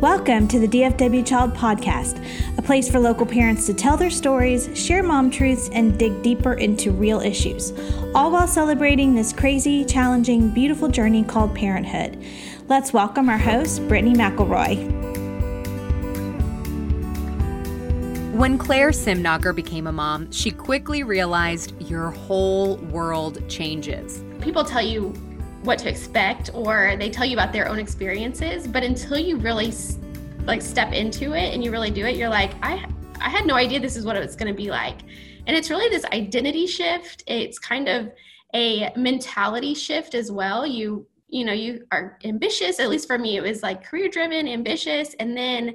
Welcome 0.00 0.48
to 0.48 0.58
the 0.58 0.66
DFW 0.66 1.26
Child 1.26 1.52
Podcast, 1.52 2.26
a 2.56 2.62
place 2.62 2.90
for 2.90 2.98
local 2.98 3.26
parents 3.26 3.66
to 3.66 3.74
tell 3.74 3.98
their 3.98 4.08
stories, 4.08 4.70
share 4.74 5.02
mom 5.02 5.30
truths, 5.30 5.68
and 5.74 5.98
dig 5.98 6.22
deeper 6.22 6.54
into 6.54 6.90
real 6.90 7.20
issues, 7.20 7.74
all 8.14 8.30
while 8.30 8.48
celebrating 8.48 9.14
this 9.14 9.30
crazy, 9.30 9.84
challenging, 9.84 10.48
beautiful 10.48 10.88
journey 10.88 11.22
called 11.22 11.54
parenthood. 11.54 12.18
Let's 12.66 12.94
welcome 12.94 13.28
our 13.28 13.36
host, 13.36 13.86
Brittany 13.88 14.14
McElroy. 14.14 14.78
When 18.32 18.56
Claire 18.56 18.92
Simnacher 18.92 19.54
became 19.54 19.86
a 19.86 19.92
mom, 19.92 20.32
she 20.32 20.50
quickly 20.50 21.02
realized 21.02 21.78
your 21.78 22.08
whole 22.08 22.76
world 22.76 23.46
changes. 23.50 24.24
People 24.40 24.64
tell 24.64 24.80
you 24.80 25.12
what 25.62 25.78
to 25.78 25.88
expect 25.88 26.50
or 26.54 26.96
they 26.98 27.10
tell 27.10 27.26
you 27.26 27.34
about 27.34 27.52
their 27.52 27.68
own 27.68 27.78
experiences 27.78 28.66
but 28.66 28.82
until 28.82 29.18
you 29.18 29.36
really 29.36 29.72
like 30.44 30.62
step 30.62 30.92
into 30.92 31.34
it 31.34 31.52
and 31.54 31.62
you 31.62 31.70
really 31.70 31.90
do 31.90 32.06
it 32.06 32.16
you're 32.16 32.30
like 32.30 32.52
i 32.62 32.84
i 33.20 33.28
had 33.28 33.46
no 33.46 33.54
idea 33.54 33.78
this 33.78 33.96
is 33.96 34.04
what 34.04 34.16
it's 34.16 34.36
going 34.36 34.52
to 34.52 34.56
be 34.56 34.70
like. 34.70 35.02
And 35.46 35.56
it's 35.56 35.70
really 35.70 35.88
this 35.88 36.04
identity 36.06 36.66
shift. 36.66 37.22
It's 37.26 37.58
kind 37.58 37.88
of 37.88 38.12
a 38.54 38.92
mentality 38.96 39.74
shift 39.74 40.14
as 40.14 40.30
well. 40.30 40.66
You 40.66 41.06
you 41.28 41.44
know 41.44 41.52
you 41.52 41.86
are 41.92 42.18
ambitious. 42.24 42.80
At 42.80 42.88
least 42.88 43.06
for 43.06 43.18
me 43.18 43.36
it 43.36 43.42
was 43.42 43.62
like 43.62 43.84
career 43.84 44.08
driven 44.08 44.48
ambitious. 44.48 45.14
And 45.14 45.36
then 45.36 45.74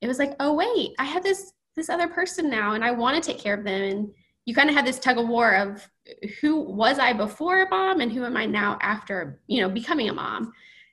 it 0.00 0.08
was 0.08 0.18
like 0.18 0.34
oh 0.40 0.52
wait 0.52 0.90
i 0.98 1.04
have 1.04 1.22
this 1.22 1.52
this 1.74 1.88
other 1.88 2.06
person 2.06 2.50
now 2.50 2.74
and 2.74 2.84
i 2.84 2.90
want 2.90 3.22
to 3.22 3.30
take 3.30 3.40
care 3.40 3.54
of 3.54 3.64
them. 3.64 3.82
And 3.82 4.10
you 4.46 4.54
kind 4.54 4.70
of 4.70 4.76
have 4.76 4.86
this 4.86 5.00
tug 5.00 5.18
of 5.18 5.28
war 5.28 5.54
of 5.54 5.86
who 6.40 6.60
was 6.60 6.98
I 6.98 7.12
before 7.12 7.62
a 7.62 7.68
mom 7.68 8.00
and 8.00 8.12
who 8.12 8.24
am 8.24 8.36
I 8.36 8.46
now 8.46 8.78
after, 8.80 9.40
you 9.48 9.60
know, 9.60 9.68
becoming 9.68 10.08
a 10.08 10.14
mom. 10.14 10.52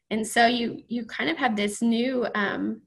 And 0.10 0.28
so 0.28 0.48
you 0.48 0.84
you 0.88 1.06
kind 1.06 1.30
of 1.30 1.38
have 1.38 1.56
this 1.56 1.82
new 1.82 2.28
um 2.36 2.82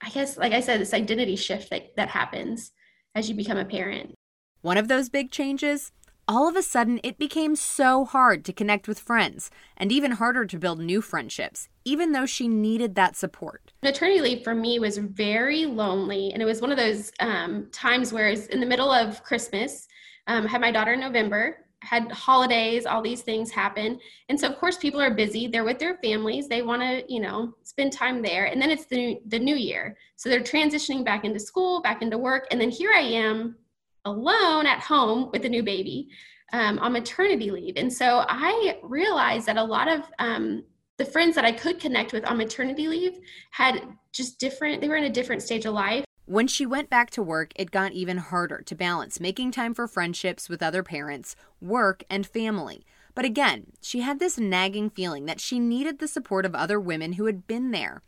I 0.00 0.08
guess 0.10 0.38
like 0.38 0.52
I 0.52 0.60
said 0.60 0.80
this 0.80 0.94
identity 0.94 1.36
shift 1.36 1.70
that 1.70 1.94
that 1.96 2.08
happens 2.08 2.72
as 3.14 3.28
you 3.28 3.34
become 3.34 3.58
a 3.58 3.64
parent. 3.64 4.14
One 4.62 4.78
of 4.78 4.88
those 4.88 5.08
big 5.08 5.30
changes 5.32 5.90
all 6.30 6.48
of 6.48 6.54
a 6.54 6.62
sudden 6.62 7.00
it 7.02 7.18
became 7.18 7.56
so 7.56 8.04
hard 8.04 8.44
to 8.44 8.52
connect 8.52 8.86
with 8.86 9.00
friends 9.00 9.50
and 9.76 9.90
even 9.90 10.12
harder 10.12 10.44
to 10.44 10.60
build 10.60 10.78
new 10.78 11.00
friendships, 11.00 11.68
even 11.84 12.12
though 12.12 12.24
she 12.24 12.46
needed 12.46 12.94
that 12.94 13.16
support. 13.16 13.72
Maternity 13.82 14.20
leave 14.20 14.44
for 14.44 14.54
me 14.54 14.78
was 14.78 14.96
very 14.98 15.66
lonely. 15.66 16.30
And 16.32 16.40
it 16.40 16.44
was 16.44 16.60
one 16.60 16.70
of 16.70 16.76
those 16.76 17.10
um, 17.18 17.66
times 17.72 18.12
where 18.12 18.28
it's 18.28 18.46
in 18.46 18.60
the 18.60 18.66
middle 18.66 18.92
of 18.92 19.24
Christmas 19.24 19.88
um, 20.28 20.46
had 20.46 20.60
my 20.60 20.70
daughter 20.70 20.92
in 20.92 21.00
November, 21.00 21.66
had 21.82 22.12
holidays, 22.12 22.86
all 22.86 23.02
these 23.02 23.22
things 23.22 23.50
happen. 23.50 23.98
And 24.28 24.38
so, 24.38 24.46
of 24.46 24.56
course, 24.56 24.76
people 24.76 25.00
are 25.00 25.12
busy. 25.12 25.48
They're 25.48 25.64
with 25.64 25.80
their 25.80 25.96
families. 25.96 26.46
They 26.46 26.62
want 26.62 26.82
to, 26.82 27.02
you 27.12 27.18
know, 27.18 27.54
spend 27.64 27.92
time 27.92 28.22
there. 28.22 28.44
And 28.44 28.62
then 28.62 28.70
it's 28.70 28.84
the, 28.84 29.18
the 29.26 29.38
new 29.40 29.56
year. 29.56 29.96
So 30.14 30.28
they're 30.28 30.42
transitioning 30.42 31.04
back 31.04 31.24
into 31.24 31.40
school, 31.40 31.82
back 31.82 32.02
into 32.02 32.18
work. 32.18 32.46
And 32.52 32.60
then 32.60 32.70
here 32.70 32.92
I 32.92 33.00
am 33.00 33.56
alone 34.04 34.66
at 34.66 34.80
home 34.80 35.30
with 35.32 35.44
a 35.44 35.48
new 35.48 35.62
baby 35.62 36.08
um, 36.52 36.78
on 36.78 36.92
maternity 36.92 37.50
leave. 37.50 37.74
And 37.76 37.92
so 37.92 38.24
I 38.28 38.78
realized 38.82 39.46
that 39.46 39.56
a 39.56 39.62
lot 39.64 39.88
of 39.88 40.02
um, 40.18 40.64
the 40.96 41.04
friends 41.04 41.34
that 41.34 41.44
I 41.44 41.52
could 41.52 41.80
connect 41.80 42.12
with 42.12 42.24
on 42.26 42.36
maternity 42.36 42.88
leave 42.88 43.18
had 43.50 43.82
just 44.12 44.38
different, 44.38 44.80
they 44.80 44.88
were 44.88 44.96
in 44.96 45.04
a 45.04 45.10
different 45.10 45.42
stage 45.42 45.64
of 45.64 45.74
life. 45.74 46.04
When 46.26 46.46
she 46.46 46.66
went 46.66 46.90
back 46.90 47.10
to 47.10 47.22
work, 47.22 47.52
it 47.56 47.70
got 47.70 47.92
even 47.92 48.18
harder 48.18 48.62
to 48.66 48.74
balance 48.74 49.18
making 49.18 49.50
time 49.50 49.74
for 49.74 49.88
friendships 49.88 50.48
with 50.48 50.62
other 50.62 50.82
parents, 50.82 51.34
work, 51.60 52.04
and 52.08 52.26
family. 52.26 52.84
But 53.14 53.24
again, 53.24 53.72
she 53.80 54.00
had 54.00 54.18
this 54.18 54.38
nagging 54.38 54.90
feeling 54.90 55.26
that 55.26 55.40
she 55.40 55.58
needed 55.58 55.98
the 55.98 56.06
support 56.06 56.46
of 56.46 56.54
other 56.54 56.78
women 56.78 57.14
who 57.14 57.26
had 57.26 57.46
been 57.46 57.70
there. 57.72 58.02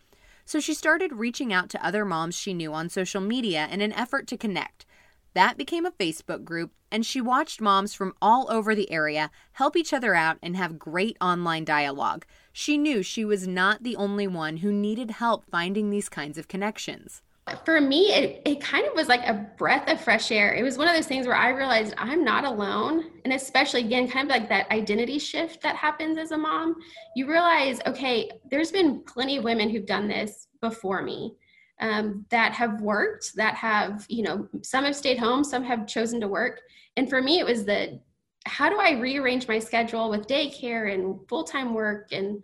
So 0.44 0.60
she 0.60 0.74
started 0.74 1.14
reaching 1.14 1.52
out 1.52 1.68
to 1.70 1.84
other 1.84 2.04
moms 2.04 2.34
she 2.34 2.54
knew 2.54 2.72
on 2.72 2.88
social 2.88 3.20
media 3.20 3.68
in 3.70 3.80
an 3.80 3.92
effort 3.92 4.26
to 4.28 4.36
connect. 4.36 4.86
That 5.34 5.56
became 5.56 5.86
a 5.86 5.92
Facebook 5.92 6.44
group, 6.44 6.72
and 6.90 7.06
she 7.06 7.20
watched 7.20 7.60
moms 7.60 7.94
from 7.94 8.14
all 8.20 8.50
over 8.50 8.74
the 8.74 8.90
area 8.90 9.30
help 9.52 9.76
each 9.76 9.94
other 9.94 10.14
out 10.14 10.36
and 10.42 10.56
have 10.56 10.78
great 10.78 11.16
online 11.20 11.64
dialogue. 11.64 12.26
She 12.52 12.76
knew 12.76 13.02
she 13.02 13.24
was 13.24 13.48
not 13.48 13.82
the 13.82 13.96
only 13.96 14.26
one 14.26 14.58
who 14.58 14.70
needed 14.70 15.12
help 15.12 15.44
finding 15.50 15.88
these 15.88 16.10
kinds 16.10 16.36
of 16.36 16.48
connections. 16.48 17.22
For 17.64 17.80
me 17.80 18.12
it, 18.12 18.42
it 18.44 18.60
kind 18.60 18.86
of 18.86 18.94
was 18.94 19.08
like 19.08 19.26
a 19.26 19.50
breath 19.58 19.90
of 19.90 20.00
fresh 20.00 20.30
air. 20.30 20.54
It 20.54 20.62
was 20.62 20.78
one 20.78 20.86
of 20.86 20.94
those 20.94 21.08
things 21.08 21.26
where 21.26 21.34
i 21.34 21.48
realized 21.48 21.92
i'm 21.98 22.22
not 22.22 22.44
alone 22.44 23.10
and 23.24 23.32
especially 23.32 23.80
again 23.80 24.08
kind 24.08 24.30
of 24.30 24.36
like 24.36 24.48
that 24.48 24.70
identity 24.70 25.18
shift 25.18 25.60
that 25.62 25.74
happens 25.74 26.18
as 26.18 26.30
a 26.30 26.38
mom. 26.38 26.76
You 27.16 27.28
realize 27.28 27.80
okay 27.84 28.30
there's 28.48 28.70
been 28.70 29.02
plenty 29.02 29.38
of 29.38 29.44
women 29.44 29.70
who've 29.70 29.84
done 29.84 30.06
this 30.06 30.46
before 30.60 31.02
me 31.02 31.34
um, 31.82 32.24
that 32.30 32.52
have 32.52 32.80
worked 32.80 33.34
that 33.34 33.56
have 33.56 34.06
you 34.08 34.22
know 34.22 34.48
some 34.62 34.84
have 34.84 34.96
stayed 34.96 35.18
home 35.18 35.44
some 35.44 35.64
have 35.64 35.86
chosen 35.86 36.20
to 36.20 36.28
work. 36.28 36.62
And 36.96 37.10
for 37.10 37.20
me 37.20 37.40
it 37.40 37.46
was 37.46 37.64
the 37.64 38.00
how 38.46 38.70
do 38.70 38.78
i 38.78 38.92
rearrange 38.92 39.46
my 39.46 39.58
schedule 39.58 40.08
with 40.08 40.26
daycare 40.26 40.94
and 40.94 41.18
full-time 41.28 41.74
work 41.74 42.08
and 42.12 42.42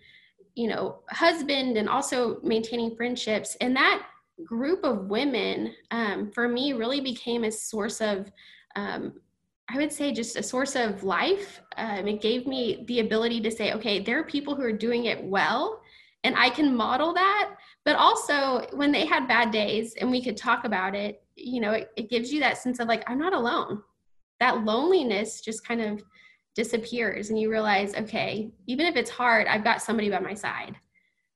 you 0.54 0.68
know 0.68 1.00
husband 1.10 1.76
and 1.76 1.88
also 1.88 2.40
maintaining 2.42 2.96
friendships? 2.96 3.56
And 3.60 3.74
that 3.76 4.02
group 4.44 4.84
of 4.84 5.06
women 5.06 5.74
um, 5.90 6.30
for 6.32 6.48
me 6.48 6.72
really 6.72 7.00
became 7.00 7.44
a 7.44 7.50
source 7.50 8.00
of 8.00 8.30
um, 8.76 9.14
i 9.70 9.76
would 9.76 9.92
say 9.92 10.12
just 10.12 10.36
a 10.36 10.42
source 10.42 10.74
of 10.74 11.04
life. 11.04 11.60
Um, 11.76 12.08
it 12.08 12.20
gave 12.20 12.46
me 12.46 12.84
the 12.88 13.00
ability 13.00 13.40
to 13.42 13.52
say 13.52 13.72
okay 13.72 14.00
there 14.00 14.18
are 14.18 14.24
people 14.24 14.56
who 14.56 14.62
are 14.62 14.72
doing 14.72 15.04
it 15.04 15.22
well 15.22 15.80
and 16.24 16.34
i 16.36 16.50
can 16.50 16.74
model 16.74 17.14
that 17.14 17.50
but 17.88 17.96
also 17.96 18.66
when 18.76 18.92
they 18.92 19.06
had 19.06 19.26
bad 19.26 19.50
days 19.50 19.94
and 19.94 20.10
we 20.10 20.22
could 20.22 20.36
talk 20.36 20.64
about 20.64 20.94
it 20.94 21.22
you 21.36 21.58
know 21.58 21.72
it, 21.72 21.90
it 21.96 22.10
gives 22.10 22.30
you 22.30 22.38
that 22.38 22.58
sense 22.58 22.80
of 22.80 22.86
like 22.86 23.02
i'm 23.08 23.18
not 23.18 23.32
alone 23.32 23.82
that 24.40 24.62
loneliness 24.62 25.40
just 25.40 25.66
kind 25.66 25.80
of 25.80 26.04
disappears 26.54 27.30
and 27.30 27.40
you 27.40 27.50
realize 27.50 27.94
okay 27.94 28.50
even 28.66 28.84
if 28.84 28.94
it's 28.94 29.08
hard 29.08 29.46
i've 29.46 29.64
got 29.64 29.80
somebody 29.80 30.10
by 30.10 30.18
my 30.18 30.34
side 30.34 30.76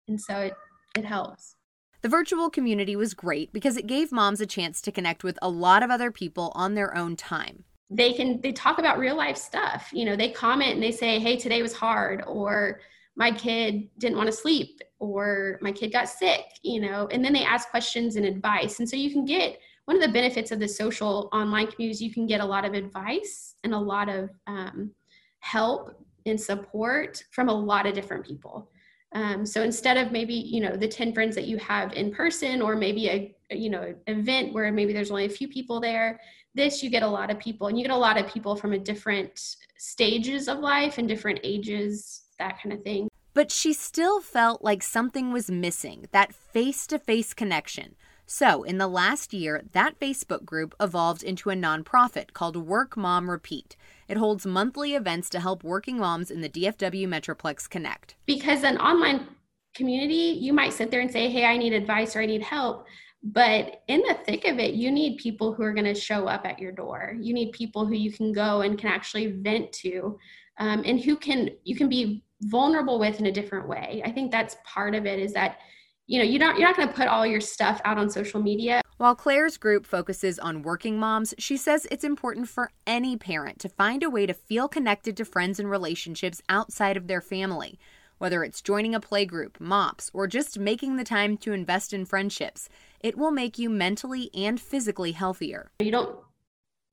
and 0.09 0.21
so 0.21 0.37
it 0.41 0.53
it 0.95 1.07
helps 1.07 1.57
the 2.03 2.09
virtual 2.11 2.51
community 2.51 2.97
was 2.97 3.15
great 3.15 3.51
because 3.55 3.79
it 3.79 3.87
gave 3.87 4.13
moms 4.13 4.43
a 4.43 4.47
chance 4.47 4.83
to 4.83 4.93
connect 4.93 5.25
with 5.25 5.39
a 5.41 5.49
lot 5.49 5.83
of 5.83 5.91
other 5.91 6.11
people 6.11 6.51
on 6.57 6.75
their 6.75 6.97
own 6.97 7.15
time. 7.15 7.63
They 7.91 8.13
can 8.13 8.41
they 8.41 8.51
talk 8.51 8.81
about 8.81 8.99
real 8.99 9.17
life 9.17 9.37
stuff. 9.37 9.89
You 9.93 10.07
know, 10.07 10.17
they 10.17 10.31
comment 10.31 10.75
and 10.75 10.83
they 10.83 10.91
say, 10.91 11.21
"Hey, 11.21 11.37
today 11.37 11.63
was 11.63 11.73
hard," 11.73 12.25
or 12.27 12.81
"My 13.17 13.31
kid 13.31 13.89
didn't 13.99 14.17
want 14.17 14.29
to 14.29 14.33
sleep," 14.33 14.81
or 14.99 15.59
"My 15.61 15.73
kid 15.73 15.93
got 15.93 16.09
sick," 16.09 16.45
you 16.63 16.81
know, 16.81 17.09
and 17.11 17.25
then 17.25 17.33
they 17.33 17.45
ask 17.45 17.71
questions 17.71 18.17
and 18.17 18.25
advice. 18.25 18.79
And 18.79 18.89
so 18.89 18.97
you 18.97 19.11
can 19.11 19.25
get 19.25 19.59
one 19.87 19.97
of 19.97 20.03
the 20.03 20.13
benefits 20.13 20.53
of 20.53 20.61
the 20.61 20.69
social 20.69 21.29
online 21.33 21.67
communities, 21.67 22.01
you 22.01 22.13
can 22.13 22.27
get 22.27 22.41
a 22.41 22.45
lot 22.45 22.65
of 22.65 22.73
advice 22.75 23.57
and 23.65 23.75
a 23.75 23.79
lot 23.79 24.09
of 24.09 24.31
um, 24.47 24.93
help 25.41 25.97
and 26.25 26.41
support 26.41 27.25
from 27.33 27.49
a 27.49 27.53
lot 27.53 27.87
of 27.87 27.95
different 27.95 28.25
people. 28.25 28.71
Um, 29.15 29.45
so 29.45 29.63
instead 29.63 29.99
of 29.99 30.13
maybe 30.13 30.35
you 30.35 30.61
know 30.61 30.77
the 30.77 30.89
10 30.89 31.13
friends 31.13 31.35
that 31.35 31.47
you 31.47 31.59
have 31.59 31.93
in 31.93 32.13
person 32.13 32.63
or 32.63 32.77
maybe 32.77 33.09
a 33.09 33.35
you 33.55 33.69
know 33.69 33.95
event 34.07 34.55
where 34.55 34.73
maybe 34.73 34.93
there's 34.95 35.11
only 35.11 35.27
a 35.27 35.29
few 35.31 35.49
people 35.49 35.81
there 35.81 36.19
this 36.55 36.83
you 36.83 36.89
get 36.89 37.03
a 37.03 37.09
lot 37.09 37.31
of 37.31 37.39
people 37.39 37.67
and 37.67 37.79
you 37.79 37.85
get 37.85 37.93
a 37.93 37.97
lot 37.97 38.19
of 38.19 38.27
people 38.27 38.57
from 38.57 38.73
a 38.73 38.79
different 38.79 39.57
stages 39.77 40.49
of 40.49 40.61
life 40.61 40.97
and 40.97 41.09
different 41.09 41.39
ages 41.43 42.22
that 42.43 42.61
kind 42.61 42.73
of 42.73 42.83
thing 42.83 43.09
but 43.35 43.51
she 43.51 43.73
still 43.73 44.21
felt 44.21 44.63
like 44.63 44.83
something 44.83 45.33
was 45.33 45.51
missing 45.51 46.07
that 46.13 46.35
face-to-face 46.35 47.33
connection 47.33 47.95
so, 48.27 48.63
in 48.63 48.79
the 48.79 48.89
last 48.89 49.35
year, 49.35 49.63
that 49.73 50.01
Facebook 50.01 50.47
group 50.47 50.75
evolved 50.81 51.23
into 51.23 51.51
a 51.51 51.55
nonprofit 51.55 52.33
called 52.33 52.57
Work 52.57 52.97
Mom 52.97 53.29
Repeat. 53.29 53.77
It 54.09 54.17
holds 54.17 54.47
monthly 54.47 54.95
events 54.95 55.29
to 55.31 55.41
help 55.41 55.63
working 55.63 55.99
moms 55.99 56.31
in 56.31 56.41
the 56.41 56.49
DFW 56.49 57.07
Metroplex 57.07 57.69
connect. 57.69 58.15
Because 58.25 58.63
an 58.63 58.79
online 58.79 59.27
community, 59.75 60.39
you 60.41 60.53
might 60.53 60.73
sit 60.73 60.91
there 60.91 61.01
and 61.01 61.11
say, 61.11 61.29
Hey, 61.29 61.45
I 61.45 61.57
need 61.57 61.73
advice 61.73 62.17
or 62.17 62.21
I 62.23 62.27
need 62.27 62.43
help. 62.43 62.87
But 63.23 63.83
in 63.89 64.01
the 64.01 64.19
thick 64.25 64.47
of 64.47 64.59
it, 64.59 64.75
you 64.75 64.91
need 64.91 65.19
people 65.19 65.53
who 65.53 65.63
are 65.63 65.75
going 65.75 65.93
to 65.93 65.95
show 65.95 66.27
up 66.27 66.45
at 66.45 66.59
your 66.59 66.73
door. 66.73 67.15
You 67.21 67.35
need 67.35 67.53
people 67.53 67.87
who 67.87 67.95
you 67.95 68.13
can 68.13 68.33
go 68.33 68.63
and 68.63 68.79
can 68.79 68.89
actually 68.89 69.33
vent 69.43 69.73
to, 69.75 70.19
um, 70.59 70.83
and 70.85 71.01
who 71.01 71.17
can 71.17 71.51
you 71.65 71.77
can 71.77 71.89
be 71.89 72.25
vulnerable 72.43 72.99
with 72.99 73.21
in 73.21 73.27
a 73.27 73.33
different 73.33 73.69
way. 73.69 74.03
I 74.05 74.11
think 74.11 74.31
that's 74.31 74.57
part 74.65 74.95
of 74.95 75.07
it. 75.07 75.19
Is 75.19 75.33
that 75.33 75.59
you 76.07 76.19
know 76.19 76.25
you 76.25 76.39
don't 76.39 76.59
you're 76.59 76.69
not 76.69 76.77
going 76.77 76.89
to 76.89 76.95
put 76.95 77.09
all 77.09 77.27
your 77.27 77.41
stuff 77.41 77.81
out 77.85 77.99
on 77.99 78.11
social 78.11 78.43
media 78.43 78.83
while 78.97 79.15
claire's 79.15 79.57
group 79.57 79.87
focuses 79.87 80.39
on 80.39 80.63
working 80.63 80.99
moms 80.99 81.33
she 81.39 81.57
says 81.57 81.87
it's 81.91 82.05
important 82.05 82.49
for 82.49 82.71
any 82.87 83.17
parent 83.17 83.59
to 83.59 83.69
find 83.69 84.03
a 84.03 84.11
way 84.11 84.27
to 84.27 84.35
feel 84.35 84.69
connected 84.69 85.17
to 85.17 85.25
friends 85.25 85.61
and 85.61 85.71
relationships 85.71 86.43
outside 86.49 86.97
of 86.97 87.07
their 87.07 87.21
family 87.21 87.79
whether 88.19 88.45
it's 88.45 88.61
joining 88.61 88.95
a 88.95 89.01
playgroup 89.01 89.59
mops 89.61 90.11
or 90.13 90.27
just 90.27 90.59
making 90.59 90.97
the 90.97 91.05
time 91.05 91.37
to 91.37 91.53
invest 91.53 91.93
in 91.93 92.05
friendships 92.05 92.69
it 93.01 93.17
will 93.17 93.33
make 93.33 93.59
you 93.59 93.71
mentally 93.71 94.29
and 94.35 94.61
physically 94.61 95.13
healthier 95.13 95.71
you 95.79 95.93
don't 95.93 96.19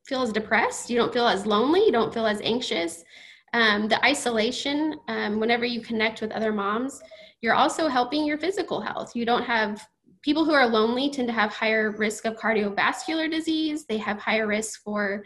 feel 0.05 0.21
as 0.21 0.31
depressed 0.31 0.89
you 0.89 0.97
don't 0.97 1.13
feel 1.13 1.27
as 1.27 1.45
lonely 1.45 1.83
you 1.83 1.91
don't 1.91 2.13
feel 2.13 2.27
as 2.27 2.39
anxious 2.41 3.03
um, 3.53 3.87
the 3.87 4.03
isolation 4.05 4.99
um, 5.07 5.39
whenever 5.39 5.65
you 5.65 5.81
connect 5.81 6.21
with 6.21 6.31
other 6.31 6.53
moms 6.53 7.01
you're 7.41 7.55
also 7.55 7.87
helping 7.87 8.25
your 8.25 8.37
physical 8.37 8.81
health. 8.81 9.15
You 9.15 9.25
don't 9.25 9.43
have 9.43 9.87
people 10.21 10.43
who 10.43 10.51
are 10.51 10.67
lonely 10.67 11.09
tend 11.09 11.27
to 11.29 11.33
have 11.33 11.53
higher 11.53 11.91
risk 11.91 12.25
of 12.25 12.35
cardiovascular 12.35 13.31
disease. 13.31 13.85
They 13.85 13.97
have 13.97 14.19
higher 14.19 14.47
risk 14.47 14.83
for 14.83 15.23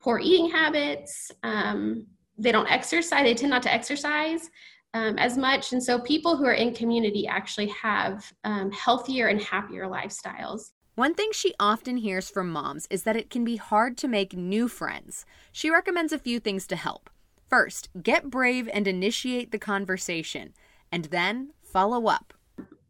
poor 0.00 0.20
eating 0.20 0.50
habits. 0.50 1.32
Um, 1.42 2.06
they 2.38 2.52
don't 2.52 2.70
exercise. 2.70 3.24
They 3.24 3.34
tend 3.34 3.50
not 3.50 3.62
to 3.64 3.72
exercise 3.72 4.48
um, 4.94 5.18
as 5.18 5.36
much. 5.36 5.72
And 5.72 5.82
so 5.82 5.98
people 6.00 6.36
who 6.36 6.44
are 6.44 6.52
in 6.52 6.74
community 6.74 7.26
actually 7.26 7.68
have 7.68 8.32
um, 8.44 8.70
healthier 8.70 9.26
and 9.26 9.42
happier 9.42 9.86
lifestyles. 9.86 10.70
One 10.94 11.14
thing 11.14 11.30
she 11.32 11.52
often 11.60 11.98
hears 11.98 12.30
from 12.30 12.50
moms 12.50 12.86
is 12.88 13.02
that 13.02 13.16
it 13.16 13.28
can 13.28 13.44
be 13.44 13.56
hard 13.56 13.98
to 13.98 14.08
make 14.08 14.34
new 14.34 14.68
friends. 14.68 15.26
She 15.52 15.68
recommends 15.68 16.12
a 16.12 16.18
few 16.18 16.40
things 16.40 16.66
to 16.68 16.76
help. 16.76 17.10
First, 17.48 17.88
get 18.02 18.30
brave 18.30 18.68
and 18.72 18.88
initiate 18.88 19.52
the 19.52 19.58
conversation, 19.58 20.52
and 20.90 21.06
then 21.06 21.50
follow 21.62 22.06
up. 22.06 22.34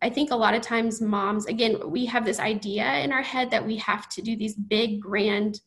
I 0.03 0.11
think 0.11 0.31
a 0.31 0.37
lot 0.37 0.55
of 0.55 0.63
times 0.63 1.01
moms, 1.01 1.47
again, 1.47 1.91
we 1.91 2.07
have 2.07 2.25
this 2.25 2.39
idea 2.39 3.01
in 3.01 3.13
our 3.13 3.23
head 3.23 3.51
that 3.51 3.67
we 3.67 3.77
have 3.77 4.09
to 4.11 4.23
do 4.23 4.37
these 4.37 4.55
big, 4.55 5.01
grand 5.01 5.61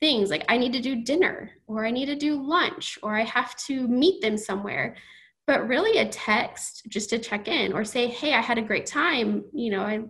things 0.00 0.30
like 0.30 0.44
I 0.48 0.56
need 0.56 0.72
to 0.72 0.80
do 0.80 1.04
dinner, 1.04 1.50
or 1.66 1.86
I 1.86 1.90
need 1.90 2.06
to 2.06 2.16
do 2.16 2.42
lunch, 2.42 2.98
or 3.02 3.16
I 3.16 3.24
have 3.24 3.56
to 3.66 3.86
meet 3.88 4.20
them 4.20 4.36
somewhere. 4.36 4.96
But 5.46 5.68
really, 5.68 5.98
a 5.98 6.08
text 6.08 6.86
just 6.88 7.10
to 7.10 7.18
check 7.18 7.48
in 7.48 7.72
or 7.72 7.84
say, 7.84 8.08
Hey, 8.08 8.34
I 8.34 8.40
had 8.40 8.58
a 8.58 8.62
great 8.62 8.86
time. 8.86 9.44
You 9.52 9.70
know, 9.70 9.82
I 9.82 10.04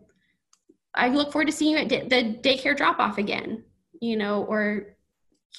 I 0.95 1.09
look 1.09 1.33
forward 1.33 1.47
to 1.47 1.53
seeing 1.53 1.73
you 1.73 1.79
at 1.79 1.89
the 1.89 2.39
daycare 2.41 2.77
drop 2.77 3.01
off 3.01 3.19
again, 3.19 3.65
you 4.01 4.17
know, 4.17 4.45
or 4.45 4.94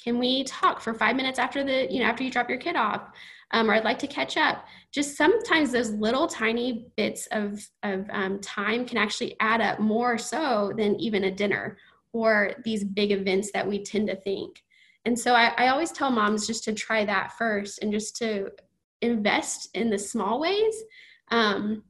can 0.02 0.18
we 0.18 0.44
talk 0.44 0.80
for 0.80 0.94
five 0.94 1.16
minutes 1.16 1.38
after 1.38 1.64
the, 1.64 1.92
you 1.92 2.00
know, 2.00 2.06
after 2.06 2.22
you 2.22 2.30
drop 2.30 2.48
your 2.48 2.58
kid 2.58 2.76
off? 2.76 3.10
Um, 3.52 3.70
or 3.70 3.74
I'd 3.74 3.84
like 3.84 3.98
to 4.00 4.06
catch 4.06 4.36
up. 4.36 4.64
Just 4.90 5.16
sometimes 5.16 5.70
those 5.70 5.90
little 5.90 6.26
tiny 6.26 6.86
bits 6.96 7.28
of, 7.30 7.64
of 7.82 8.06
um, 8.10 8.40
time 8.40 8.84
can 8.84 8.98
actually 8.98 9.36
add 9.40 9.60
up 9.60 9.78
more 9.78 10.18
so 10.18 10.72
than 10.76 10.96
even 10.96 11.24
a 11.24 11.30
dinner 11.30 11.78
or 12.12 12.52
these 12.64 12.82
big 12.82 13.12
events 13.12 13.50
that 13.52 13.66
we 13.66 13.84
tend 13.84 14.08
to 14.08 14.16
think. 14.16 14.62
And 15.04 15.18
so 15.18 15.34
I, 15.34 15.52
I 15.56 15.68
always 15.68 15.92
tell 15.92 16.10
moms 16.10 16.46
just 16.46 16.64
to 16.64 16.72
try 16.72 17.04
that 17.04 17.32
first 17.38 17.80
and 17.82 17.92
just 17.92 18.16
to 18.16 18.50
invest 19.00 19.68
in 19.74 19.90
the 19.90 19.98
small 19.98 20.40
ways. 20.40 20.74
Um, 21.30 21.84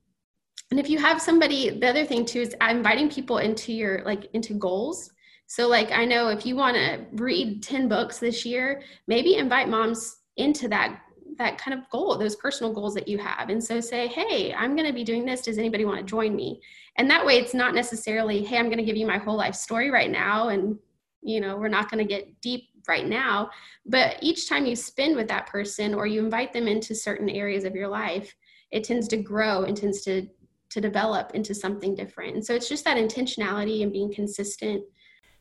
and 0.71 0.81
if 0.81 0.91
you 0.91 0.99
have 0.99 1.23
somebody 1.23 1.71
the 1.71 1.89
other 1.89 2.05
thing 2.05 2.25
too 2.25 2.41
is 2.41 2.55
inviting 2.61 3.09
people 3.09 3.39
into 3.39 3.73
your 3.73 4.03
like 4.05 4.29
into 4.33 4.55
goals 4.55 5.11
so 5.47 5.69
like 5.69 5.91
i 5.93 6.05
know 6.05 6.29
if 6.29 6.45
you 6.45 6.57
want 6.57 6.77
to 6.77 7.05
read 7.13 7.63
10 7.63 7.89
books 7.89 8.19
this 8.19 8.45
year 8.45 8.83
maybe 9.07 9.37
invite 9.37 9.69
moms 9.69 10.19
into 10.37 10.69
that 10.69 11.01
that 11.39 11.59
kind 11.59 11.79
of 11.79 11.89
goal 11.91 12.17
those 12.17 12.37
personal 12.37 12.73
goals 12.73 12.95
that 12.95 13.09
you 13.09 13.19
have 13.19 13.51
and 13.51 13.63
so 13.63 13.81
say 13.81 14.07
hey 14.07 14.55
i'm 14.55 14.75
going 14.75 14.87
to 14.87 14.93
be 14.93 15.05
doing 15.05 15.25
this 15.25 15.43
does 15.43 15.59
anybody 15.59 15.85
want 15.85 15.99
to 15.99 16.05
join 16.05 16.35
me 16.35 16.61
and 16.97 17.11
that 17.11 17.25
way 17.25 17.37
it's 17.37 17.55
not 17.55 17.75
necessarily 17.75 18.43
hey 18.43 18.59
i'm 18.59 18.67
going 18.67 18.79
to 18.79 18.85
give 18.85 18.97
you 18.97 19.07
my 19.07 19.19
whole 19.19 19.37
life 19.37 19.55
story 19.55 19.91
right 19.91 20.11
now 20.11 20.49
and 20.49 20.79
you 21.23 21.41
know 21.41 21.57
we're 21.57 21.69
not 21.69 21.91
going 21.91 22.07
to 22.07 22.09
get 22.09 22.41
deep 22.41 22.69
right 22.89 23.07
now 23.07 23.51
but 23.85 24.17
each 24.23 24.49
time 24.49 24.65
you 24.65 24.77
spend 24.77 25.17
with 25.17 25.29
that 25.29 25.47
person 25.47 25.93
or 25.93 26.07
you 26.07 26.25
invite 26.25 26.53
them 26.53 26.69
into 26.69 26.95
certain 26.95 27.29
areas 27.29 27.65
of 27.65 27.75
your 27.75 27.89
life 27.89 28.35
it 28.71 28.85
tends 28.85 29.09
to 29.09 29.17
grow 29.17 29.65
and 29.65 29.77
tends 29.77 30.03
to 30.03 30.27
to 30.71 30.81
develop 30.81 31.31
into 31.35 31.55
something 31.55 31.95
different. 31.95 32.35
And 32.35 32.45
so 32.45 32.55
it's 32.55 32.69
just 32.69 32.85
that 32.85 32.97
intentionality 32.97 33.83
and 33.83 33.93
being 33.93 34.13
consistent. 34.13 34.83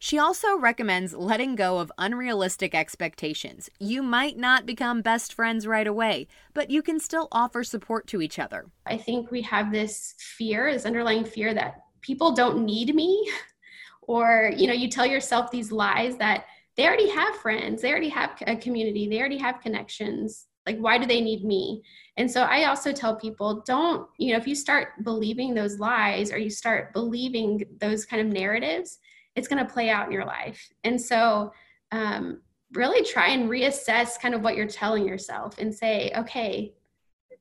She 0.05 0.19
also 0.19 0.55
recommends 0.55 1.15
letting 1.15 1.55
go 1.55 1.79
of 1.79 1.91
unrealistic 1.97 2.75
expectations. 2.75 3.71
You 3.79 4.03
might 4.03 4.37
not 4.37 4.67
become 4.67 5.01
best 5.01 5.33
friends 5.33 5.65
right 5.65 5.87
away, 5.87 6.27
but 6.53 6.69
you 6.69 6.83
can 6.83 6.99
still 6.99 7.27
offer 7.31 7.63
support 7.63 8.05
to 8.09 8.21
each 8.21 8.37
other. 8.37 8.67
I 8.85 8.97
think 8.97 9.31
we 9.31 9.41
have 9.41 9.71
this 9.71 10.13
fear, 10.19 10.71
this 10.71 10.85
underlying 10.85 11.25
fear 11.25 11.55
that 11.55 11.85
people 12.01 12.33
don't 12.33 12.63
need 12.63 12.93
me 12.93 13.27
or 14.03 14.53
you 14.55 14.67
know, 14.67 14.73
you 14.73 14.91
tell 14.91 15.07
yourself 15.07 15.49
these 15.49 15.71
lies 15.71 16.17
that 16.17 16.45
they 16.77 16.85
already 16.85 17.09
have 17.09 17.37
friends, 17.37 17.81
they 17.81 17.89
already 17.89 18.09
have 18.09 18.37
a 18.45 18.55
community, 18.57 19.09
they 19.09 19.17
already 19.17 19.39
have 19.39 19.59
connections 19.59 20.45
like 20.67 20.77
why 20.77 20.97
do 20.97 21.05
they 21.05 21.21
need 21.21 21.45
me 21.45 21.83
and 22.17 22.29
so 22.29 22.41
i 22.41 22.63
also 22.63 22.91
tell 22.91 23.15
people 23.15 23.61
don't 23.67 24.07
you 24.17 24.31
know 24.31 24.37
if 24.39 24.47
you 24.47 24.55
start 24.55 25.03
believing 25.03 25.53
those 25.53 25.77
lies 25.77 26.31
or 26.31 26.39
you 26.39 26.49
start 26.49 26.91
believing 26.91 27.63
those 27.79 28.03
kind 28.03 28.19
of 28.19 28.33
narratives 28.33 28.97
it's 29.35 29.47
going 29.47 29.65
to 29.65 29.71
play 29.71 29.89
out 29.89 30.05
in 30.07 30.11
your 30.11 30.25
life. 30.25 30.69
And 30.83 30.99
so 30.99 31.51
um, 31.91 32.41
really 32.73 33.05
try 33.05 33.29
and 33.29 33.49
reassess 33.49 34.19
kind 34.19 34.33
of 34.33 34.41
what 34.41 34.55
you're 34.55 34.67
telling 34.67 35.07
yourself 35.07 35.57
and 35.59 35.73
say 35.73 36.11
okay 36.17 36.73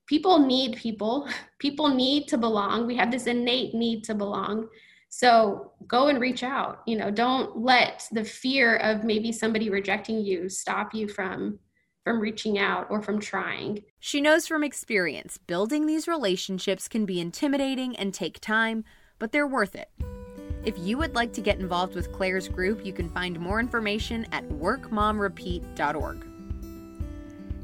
people 0.07 0.39
need 0.39 0.77
people. 0.77 1.29
People 1.59 1.89
need 1.89 2.29
to 2.29 2.37
belong. 2.37 2.87
We 2.87 2.97
have 2.97 3.11
this 3.11 3.27
innate 3.27 3.75
need 3.75 4.05
to 4.05 4.15
belong. 4.15 4.69
So 5.09 5.73
go 5.87 6.09
and 6.09 6.21
reach 6.21 6.43
out. 6.43 6.83
You 6.87 6.99
know 6.99 7.11
don't 7.11 7.57
let 7.57 8.07
the 8.13 8.25
fear 8.25 8.77
of 8.77 9.05
maybe 9.05 9.33
somebody 9.33 9.71
rejecting 9.71 10.21
you 10.21 10.49
stop 10.49 10.95
you 10.95 11.09
from 11.09 11.59
from 12.05 12.21
reaching 12.21 12.59
out 12.59 12.87
or 12.91 13.01
from 13.01 13.19
trying. 13.19 13.83
She 13.99 14.21
knows 14.21 14.47
from 14.47 14.63
experience 14.63 15.39
building 15.39 15.87
these 15.87 16.07
relationships 16.07 16.87
can 16.87 17.07
be 17.07 17.19
intimidating 17.19 17.97
and 17.97 18.13
take 18.13 18.41
time, 18.41 18.85
but 19.19 19.33
they're 19.33 19.47
worth 19.47 19.75
it. 19.75 19.89
If 20.65 20.79
you 20.79 20.97
would 20.97 21.15
like 21.15 21.33
to 21.35 21.43
get 21.43 21.61
involved 21.61 21.95
with 21.95 22.11
Claire's 22.11 22.49
group, 22.49 22.87
you 22.87 22.93
can 22.93 23.11
find 23.11 23.39
more 23.39 23.61
information 23.61 24.27
at 24.33 24.49
workmomrepeat.org. 24.49 26.27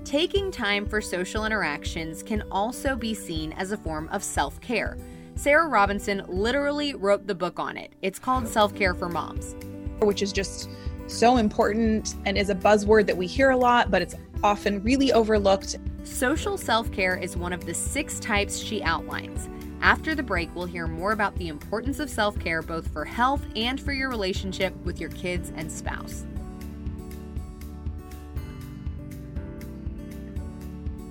Taking 0.05 0.50
time 0.50 0.87
for 0.87 1.00
social 1.00 1.47
interactions 1.47 2.23
can 2.23 2.43
also 2.50 2.97
be 2.97 3.14
seen 3.14 3.52
as 3.55 3.73
a 3.73 3.79
form 3.79 4.08
of 4.12 4.23
self 4.23 4.61
care. 4.61 4.99
Sarah 5.35 5.69
Robinson 5.69 6.23
literally 6.29 6.94
wrote 6.94 7.26
the 7.26 7.35
book 7.35 7.58
on 7.58 7.79
it. 7.79 7.94
It's 8.02 8.19
called 8.19 8.47
Self 8.47 8.75
Care 8.75 8.93
for 8.93 9.08
Moms, 9.08 9.56
which 10.03 10.20
is 10.20 10.32
just 10.32 10.69
so 11.06 11.38
important 11.38 12.17
and 12.26 12.37
is 12.37 12.50
a 12.50 12.55
buzzword 12.55 13.06
that 13.06 13.17
we 13.17 13.26
hear 13.26 13.50
a 13.50 13.56
lot, 13.56 13.91
but 13.91 14.03
it's 14.03 14.14
often 14.43 14.82
really 14.82 15.12
overlooked. 15.12 15.76
Social 16.05 16.58
self 16.58 16.93
care 16.93 17.17
is 17.17 17.37
one 17.37 17.55
of 17.55 17.64
the 17.64 17.73
six 17.73 18.20
types 18.20 18.58
she 18.58 18.82
outlines. 18.82 19.49
After 19.81 20.15
the 20.15 20.23
break, 20.23 20.55
we'll 20.55 20.67
hear 20.67 20.87
more 20.87 21.12
about 21.12 21.35
the 21.37 21.49
importance 21.49 22.00
of 22.00 22.11
self 22.11 22.38
care 22.38 22.62
both 22.62 22.88
for 22.88 23.05
health 23.05 23.43
and 23.56 23.81
for 23.81 23.93
your 23.93 24.11
relationship 24.11 24.75
with 24.85 25.00
your 25.00 25.11
kids 25.11 25.53
and 25.56 25.71
spouse. 25.71 26.27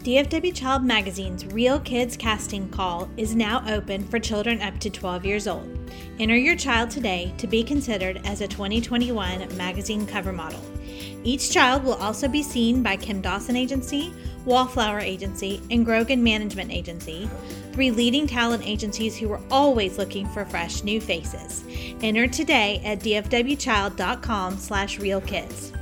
DFW 0.04 0.56
Child 0.56 0.86
Magazine's 0.86 1.46
Real 1.48 1.80
Kids 1.82 2.16
casting 2.16 2.70
call 2.70 3.10
is 3.18 3.36
now 3.36 3.64
open 3.68 4.04
for 4.08 4.18
children 4.18 4.62
up 4.62 4.80
to 4.80 4.90
12 4.90 5.26
years 5.26 5.48
old. 5.48 5.68
Enter 6.20 6.38
your 6.38 6.56
child 6.56 6.90
today 6.90 7.34
to 7.38 7.48
be 7.48 7.64
considered 7.64 8.22
as 8.24 8.42
a 8.42 8.48
2021 8.48 9.58
magazine 9.58 10.08
cover 10.08 10.32
model. 10.32 10.62
Each 11.24 11.52
child 11.52 11.84
will 11.84 11.96
also 11.96 12.30
be 12.30 12.42
seen 12.42 12.82
by 12.82 12.96
Kim 12.96 13.20
Dawson 13.20 13.58
Agency, 13.58 14.14
Wallflower 14.46 15.00
Agency, 15.00 15.62
and 15.70 15.86
Grogan 15.86 16.24
Management 16.24 16.72
Agency, 16.72 17.30
three 17.74 17.92
leading 17.92 18.28
talent 18.28 18.66
agencies 18.66 19.18
who 19.18 19.32
are 19.32 19.42
always 19.52 19.98
looking 19.98 20.28
for 20.28 20.46
fresh 20.46 20.84
new 20.84 21.00
faces. 21.00 21.64
Enter 22.02 22.28
today 22.28 22.82
at 22.84 23.00
dfwchild.com 23.00 24.58
slash 24.58 24.98
realkids. 25.00 25.76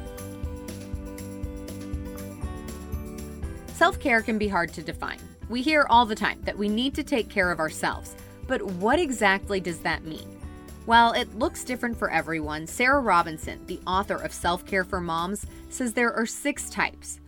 Self-care 3.74 4.22
can 4.22 4.38
be 4.38 4.48
hard 4.48 4.74
to 4.74 4.82
define. 4.82 5.20
We 5.50 5.62
hear 5.62 5.86
all 5.90 6.06
the 6.06 6.16
time 6.16 6.42
that 6.44 6.58
we 6.58 6.68
need 6.68 6.94
to 6.96 7.04
take 7.04 7.30
care 7.30 7.52
of 7.52 7.60
ourselves, 7.60 8.16
but 8.48 8.62
what 8.62 9.00
exactly 9.00 9.60
does 9.60 9.80
that 9.80 10.04
mean? 10.04 10.38
While 10.86 11.14
it 11.14 11.38
looks 11.38 11.64
different 11.64 11.98
for 11.98 12.10
everyone, 12.10 12.66
Sarah 12.66 13.02
Robinson, 13.02 13.60
the 13.68 13.80
author 13.86 14.16
of 14.16 14.34
Self 14.34 14.66
Care 14.66 14.84
for 14.84 15.02
Moms, 15.02 15.46
says 15.70 15.94
there 15.94 16.14
are 16.14 16.26
six 16.26 16.70
types. 16.70 17.20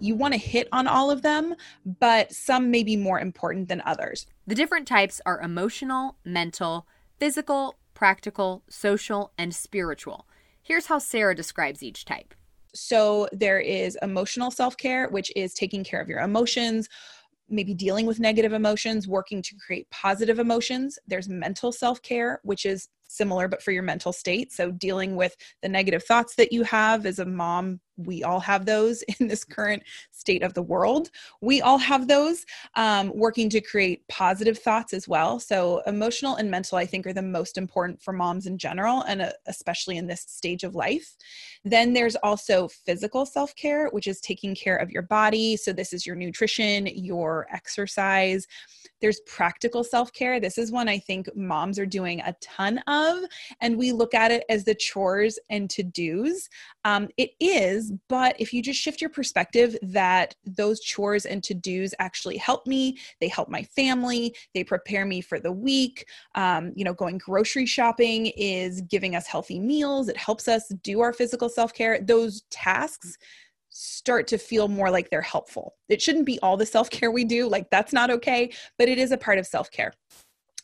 You 0.00 0.14
want 0.14 0.34
to 0.34 0.38
hit 0.38 0.68
on 0.72 0.86
all 0.86 1.10
of 1.10 1.22
them, 1.22 1.54
but 1.84 2.32
some 2.32 2.70
may 2.70 2.82
be 2.82 2.96
more 2.96 3.20
important 3.20 3.68
than 3.68 3.82
others. 3.84 4.26
The 4.46 4.54
different 4.54 4.88
types 4.88 5.20
are 5.26 5.40
emotional, 5.40 6.16
mental, 6.24 6.86
physical, 7.18 7.76
practical, 7.94 8.62
social, 8.68 9.32
and 9.36 9.54
spiritual. 9.54 10.26
Here's 10.62 10.86
how 10.86 10.98
Sarah 10.98 11.34
describes 11.34 11.82
each 11.82 12.04
type. 12.04 12.34
So 12.74 13.28
there 13.32 13.60
is 13.60 13.98
emotional 14.02 14.50
self 14.50 14.76
care, 14.76 15.08
which 15.08 15.32
is 15.36 15.52
taking 15.54 15.84
care 15.84 16.00
of 16.00 16.08
your 16.08 16.20
emotions, 16.20 16.88
maybe 17.48 17.74
dealing 17.74 18.06
with 18.06 18.20
negative 18.20 18.52
emotions, 18.52 19.08
working 19.08 19.42
to 19.42 19.54
create 19.56 19.90
positive 19.90 20.38
emotions. 20.38 20.98
There's 21.06 21.28
mental 21.28 21.72
self 21.72 22.00
care, 22.02 22.40
which 22.42 22.64
is 22.64 22.88
similar 23.08 23.48
but 23.48 23.62
for 23.62 23.72
your 23.72 23.82
mental 23.82 24.12
state. 24.12 24.52
So, 24.52 24.70
dealing 24.70 25.16
with 25.16 25.36
the 25.62 25.68
negative 25.68 26.04
thoughts 26.04 26.36
that 26.36 26.52
you 26.52 26.62
have 26.62 27.06
as 27.06 27.18
a 27.18 27.26
mom 27.26 27.80
we 28.06 28.22
all 28.22 28.40
have 28.40 28.66
those 28.66 29.02
in 29.20 29.28
this 29.28 29.44
current 29.44 29.82
state 30.10 30.42
of 30.42 30.54
the 30.54 30.62
world. 30.62 31.10
We 31.40 31.60
all 31.60 31.78
have 31.78 32.08
those 32.08 32.44
um, 32.76 33.12
working 33.14 33.48
to 33.50 33.60
create 33.60 34.06
positive 34.08 34.58
thoughts 34.58 34.92
as 34.92 35.08
well. 35.08 35.40
So, 35.40 35.82
emotional 35.86 36.36
and 36.36 36.50
mental, 36.50 36.78
I 36.78 36.86
think, 36.86 37.06
are 37.06 37.12
the 37.12 37.22
most 37.22 37.58
important 37.58 38.02
for 38.02 38.12
moms 38.12 38.46
in 38.46 38.58
general, 38.58 39.02
and 39.02 39.22
uh, 39.22 39.30
especially 39.46 39.96
in 39.96 40.06
this 40.06 40.22
stage 40.22 40.64
of 40.64 40.74
life. 40.74 41.16
Then 41.64 41.92
there's 41.92 42.16
also 42.16 42.68
physical 42.68 43.26
self 43.26 43.54
care, 43.54 43.88
which 43.88 44.06
is 44.06 44.20
taking 44.20 44.54
care 44.54 44.76
of 44.76 44.90
your 44.90 45.02
body. 45.02 45.56
So, 45.56 45.72
this 45.72 45.92
is 45.92 46.06
your 46.06 46.16
nutrition, 46.16 46.86
your 46.86 47.46
exercise. 47.52 48.46
There's 49.00 49.20
practical 49.26 49.82
self 49.82 50.12
care. 50.12 50.40
This 50.40 50.58
is 50.58 50.70
one 50.70 50.88
I 50.88 50.98
think 50.98 51.34
moms 51.34 51.78
are 51.78 51.86
doing 51.86 52.20
a 52.20 52.34
ton 52.40 52.78
of, 52.86 53.24
and 53.60 53.76
we 53.76 53.92
look 53.92 54.14
at 54.14 54.30
it 54.30 54.44
as 54.48 54.64
the 54.64 54.74
chores 54.74 55.38
and 55.48 55.68
to 55.70 55.82
dos. 55.82 56.48
Um, 56.84 57.08
it 57.16 57.30
is, 57.40 57.89
but 58.08 58.36
if 58.38 58.52
you 58.52 58.62
just 58.62 58.80
shift 58.80 59.00
your 59.00 59.10
perspective 59.10 59.76
that 59.82 60.34
those 60.44 60.80
chores 60.80 61.26
and 61.26 61.42
to 61.44 61.54
dos 61.54 61.94
actually 61.98 62.36
help 62.36 62.66
me, 62.66 62.98
they 63.20 63.28
help 63.28 63.48
my 63.48 63.62
family, 63.62 64.34
they 64.54 64.64
prepare 64.64 65.04
me 65.04 65.20
for 65.20 65.40
the 65.40 65.52
week. 65.52 66.06
Um, 66.34 66.72
you 66.74 66.84
know, 66.84 66.94
going 66.94 67.18
grocery 67.18 67.66
shopping 67.66 68.26
is 68.36 68.80
giving 68.82 69.16
us 69.16 69.26
healthy 69.26 69.58
meals, 69.58 70.08
it 70.08 70.16
helps 70.16 70.48
us 70.48 70.68
do 70.82 71.00
our 71.00 71.12
physical 71.12 71.48
self 71.48 71.74
care. 71.74 72.00
Those 72.00 72.42
tasks 72.50 73.16
start 73.70 74.26
to 74.26 74.38
feel 74.38 74.68
more 74.68 74.90
like 74.90 75.10
they're 75.10 75.22
helpful. 75.22 75.76
It 75.88 76.02
shouldn't 76.02 76.26
be 76.26 76.38
all 76.40 76.56
the 76.56 76.66
self 76.66 76.90
care 76.90 77.10
we 77.10 77.24
do, 77.24 77.48
like, 77.48 77.70
that's 77.70 77.92
not 77.92 78.10
okay, 78.10 78.52
but 78.78 78.88
it 78.88 78.98
is 78.98 79.12
a 79.12 79.18
part 79.18 79.38
of 79.38 79.46
self 79.46 79.70
care. 79.70 79.92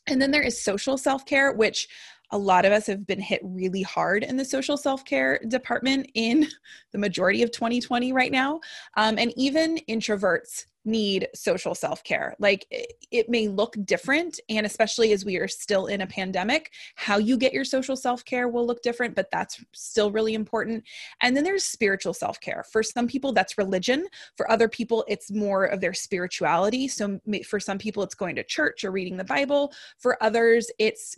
And 0.09 0.23
then 0.23 0.31
there 0.31 0.43
is 0.43 0.61
social 0.61 0.97
self 0.99 1.25
care, 1.27 1.53
which 1.53 1.89
a 2.31 2.39
lot 2.39 2.65
of 2.65 2.73
us 2.73 2.87
have 2.87 3.07
been 3.07 3.21
hit 3.21 3.41
really 3.43 3.83
hard 3.83 4.25
in 4.25 4.37
the 4.37 4.45
social 4.45 4.77
self 4.77 5.05
care 5.05 5.39
department 5.49 6.11
in 6.15 6.47
the 6.93 6.99
majority 6.99 7.43
of 7.43 7.51
2020 7.51 8.13
right 8.13 8.33
now. 8.33 8.61
Um, 8.97 9.19
and 9.19 9.33
even 9.37 9.79
introverts 9.89 10.67
need 10.87 11.29
social 11.35 11.75
self 11.75 12.03
care. 12.05 12.35
Like 12.39 12.67
it 13.11 13.29
may 13.29 13.49
look 13.49 13.77
different, 13.85 14.41
and 14.49 14.65
especially 14.65 15.13
as 15.13 15.25
we 15.25 15.37
are 15.37 15.49
still 15.49 15.87
in 15.87 16.01
a 16.01 16.07
pandemic, 16.07 16.73
how 16.95 17.19
you 17.19 17.37
get 17.37 17.53
your 17.53 17.65
social 17.65 17.97
self 17.97 18.25
care 18.25 18.49
will 18.49 18.67
look 18.67 18.83
different, 18.83 19.15
but 19.15 19.31
that's 19.31 19.63
still 19.73 20.11
really 20.11 20.35
important. 20.35 20.85
And 21.21 21.37
then 21.37 21.45
there's 21.45 21.65
spiritual 21.65 22.15
self 22.15 22.41
care. 22.41 22.65
For 22.71 22.83
some 22.83 23.07
people, 23.07 23.33
that's 23.33 23.59
religion. 23.59 24.07
For 24.37 24.51
other 24.51 24.69
people, 24.69 25.05
it's 25.09 25.31
more 25.31 25.65
of 25.65 25.81
their 25.81 25.95
spirituality. 25.95 26.89
So 26.89 27.21
for 27.47 27.61
some 27.61 27.79
people, 27.79 28.03
it's 28.03 28.15
going 28.15 28.37
to 28.37 28.45
church 28.45 28.85
or 28.85 28.93
reading 28.93 29.17
the 29.17 29.25
Bible. 29.25 29.73
For 29.99 30.23
others, 30.23 30.71
it's 30.79 31.17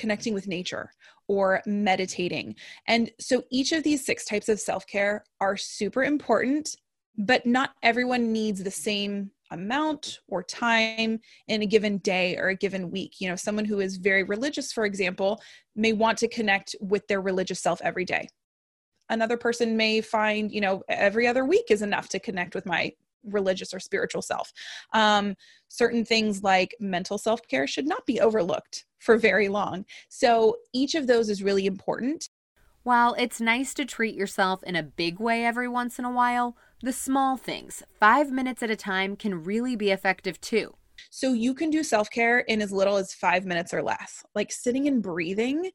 connecting 0.00 0.34
with 0.34 0.48
nature 0.48 0.90
or 1.28 1.62
meditating. 1.66 2.56
And 2.88 3.10
so 3.20 3.44
each 3.50 3.72
of 3.72 3.84
these 3.84 4.04
six 4.04 4.24
types 4.24 4.48
of 4.48 4.58
self 4.58 4.86
care 4.86 5.24
are 5.40 5.56
super 5.56 6.02
important 6.02 6.76
but 7.18 7.44
not 7.44 7.70
everyone 7.82 8.32
needs 8.32 8.62
the 8.62 8.70
same 8.70 9.30
amount 9.50 10.20
or 10.28 10.42
time 10.42 11.20
in 11.48 11.62
a 11.62 11.66
given 11.66 11.98
day 11.98 12.36
or 12.36 12.48
a 12.48 12.54
given 12.54 12.90
week. 12.90 13.20
You 13.20 13.28
know, 13.28 13.36
someone 13.36 13.64
who 13.64 13.80
is 13.80 13.96
very 13.96 14.22
religious, 14.22 14.72
for 14.72 14.84
example, 14.84 15.40
may 15.76 15.92
want 15.92 16.18
to 16.18 16.28
connect 16.28 16.74
with 16.80 17.06
their 17.08 17.20
religious 17.20 17.60
self 17.60 17.80
every 17.82 18.04
day. 18.04 18.28
Another 19.10 19.36
person 19.36 19.76
may 19.76 20.00
find, 20.00 20.52
you 20.52 20.60
know, 20.60 20.82
every 20.88 21.26
other 21.26 21.44
week 21.44 21.64
is 21.68 21.82
enough 21.82 22.08
to 22.10 22.20
connect 22.20 22.54
with 22.54 22.64
my 22.64 22.92
religious 23.24 23.74
or 23.74 23.80
spiritual 23.80 24.22
self. 24.22 24.52
Um, 24.94 25.34
certain 25.68 26.04
things 26.04 26.42
like 26.42 26.74
mental 26.80 27.18
self 27.18 27.46
care 27.48 27.66
should 27.66 27.86
not 27.86 28.06
be 28.06 28.20
overlooked 28.20 28.86
for 29.00 29.16
very 29.16 29.48
long. 29.48 29.84
So 30.08 30.58
each 30.72 30.94
of 30.94 31.08
those 31.08 31.28
is 31.28 31.42
really 31.42 31.66
important. 31.66 32.28
While 32.82 33.14
it's 33.18 33.40
nice 33.40 33.74
to 33.74 33.84
treat 33.84 34.14
yourself 34.14 34.62
in 34.62 34.76
a 34.76 34.82
big 34.82 35.18
way 35.18 35.44
every 35.44 35.68
once 35.68 35.98
in 35.98 36.04
a 36.04 36.10
while, 36.10 36.56
the 36.82 36.92
small 36.92 37.36
things, 37.36 37.82
five 37.98 38.30
minutes 38.30 38.62
at 38.62 38.70
a 38.70 38.76
time, 38.76 39.16
can 39.16 39.44
really 39.44 39.76
be 39.76 39.90
effective 39.90 40.40
too. 40.40 40.74
So 41.10 41.32
you 41.32 41.54
can 41.54 41.70
do 41.70 41.82
self 41.82 42.10
care 42.10 42.40
in 42.40 42.62
as 42.62 42.72
little 42.72 42.96
as 42.96 43.12
five 43.12 43.44
minutes 43.44 43.74
or 43.74 43.82
less. 43.82 44.24
Like 44.34 44.52
sitting 44.52 44.86
and 44.86 45.02
breathing 45.02 45.70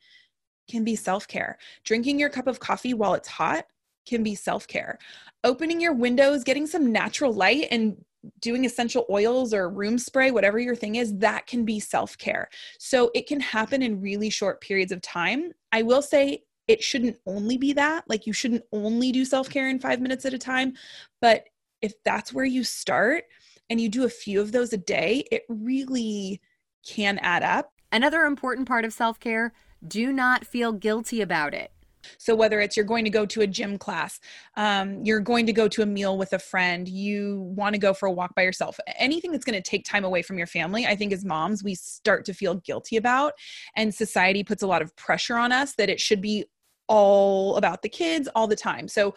can 0.70 0.84
be 0.84 0.96
self 0.96 1.28
care. 1.28 1.58
Drinking 1.84 2.20
your 2.20 2.30
cup 2.30 2.48
of 2.48 2.60
coffee 2.60 2.94
while 2.94 3.14
it's 3.14 3.28
hot 3.28 3.66
can 4.08 4.24
be 4.24 4.36
self 4.36 4.68
care. 4.68 4.98
Opening 5.44 5.82
your 5.82 5.94
windows, 5.94 6.44
getting 6.44 6.68
some 6.68 6.92
natural 6.92 7.34
light, 7.34 7.68
and 7.72 8.04
doing 8.40 8.66
essential 8.66 9.06
oils 9.10 9.54
or 9.54 9.70
room 9.70 9.98
spray, 9.98 10.32
whatever 10.32 10.60
your 10.60 10.76
thing 10.76 10.96
is, 10.96 11.18
that 11.18 11.48
can 11.48 11.66
be 11.66 11.80
self 11.80 12.18
care. 12.18 12.50
So 12.80 13.12
it 13.14 13.28
can 13.28 13.40
happen 13.40 13.82
in 13.82 14.02
really 14.02 14.30
short 14.30 14.62
periods 14.62 14.92
of 14.92 15.02
time. 15.02 15.52
I 15.72 15.82
will 15.82 16.02
say 16.02 16.44
it 16.68 16.84
shouldn't 16.84 17.18
only 17.26 17.58
be 17.58 17.74
that. 17.74 18.06
Like 18.08 18.26
you 18.26 18.34
shouldn't 18.34 18.64
only 18.72 19.12
do 19.12 19.26
self 19.26 19.50
care 19.50 19.70
in 19.70 19.80
five 19.80 20.02
minutes 20.02 20.26
at 20.26 20.34
a 20.34 20.40
time. 20.40 20.74
But 21.22 21.46
if 21.82 21.94
that's 22.04 22.34
where 22.34 22.46
you 22.46 22.64
start 22.64 23.26
and 23.70 23.80
you 23.80 23.90
do 23.90 24.06
a 24.06 24.10
few 24.10 24.42
of 24.42 24.52
those 24.52 24.74
a 24.74 24.78
day, 24.78 25.26
it 25.32 25.44
really 25.50 26.42
can 26.86 27.18
add 27.20 27.44
up. 27.44 27.72
Another 27.92 28.24
important 28.24 28.68
part 28.68 28.86
of 28.86 28.94
self 28.94 29.20
care 29.20 29.54
do 29.88 30.12
not 30.12 30.46
feel 30.46 30.72
guilty 30.72 31.22
about 31.22 31.54
it. 31.54 31.72
So, 32.18 32.36
whether 32.36 32.60
it's 32.60 32.76
you're 32.76 32.86
going 32.86 33.06
to 33.06 33.10
go 33.10 33.26
to 33.26 33.42
a 33.42 33.48
gym 33.48 33.78
class, 33.78 34.20
um, 34.56 35.04
you're 35.04 35.20
going 35.20 35.46
to 35.46 35.54
go 35.54 35.68
to 35.68 35.82
a 35.82 35.86
meal 35.86 36.18
with 36.18 36.34
a 36.34 36.40
friend, 36.40 36.88
you 36.88 37.42
want 37.56 37.74
to 37.74 37.80
go 37.80 37.94
for 37.94 38.08
a 38.08 38.12
walk 38.12 38.36
by 38.36 38.44
yourself, 38.44 38.80
anything 38.98 39.32
that's 39.32 39.46
going 39.46 39.62
to 39.62 39.70
take 39.70 39.86
time 39.86 40.04
away 40.04 40.22
from 40.22 40.38
your 40.38 40.48
family, 40.48 40.86
I 40.86 40.96
think 40.96 41.14
as 41.14 41.26
moms, 41.26 41.64
we 41.64 41.76
start 41.76 42.26
to 42.26 42.34
feel 42.34 42.56
guilty 42.56 42.98
about. 42.98 43.34
And 43.76 43.94
society 43.94 44.44
puts 44.44 44.64
a 44.64 44.68
lot 44.68 44.82
of 44.82 44.96
pressure 44.96 45.38
on 45.38 45.52
us 45.52 45.76
that 45.76 45.90
it 45.90 46.00
should 46.00 46.22
be 46.22 46.46
all 46.88 47.56
about 47.58 47.82
the 47.82 47.90
kids 47.90 48.28
all 48.36 48.48
the 48.48 48.56
time. 48.56 48.88
So, 48.88 49.16